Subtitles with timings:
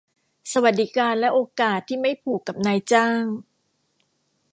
[0.51, 3.23] สวัสดิการและโอกาสที่ไม่ผูกกับนายจ้าง